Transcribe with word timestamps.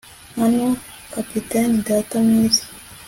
hano 0.39 0.65
kapiteni! 1.13 1.77
data 1.87 2.15
mwiza 2.27 2.63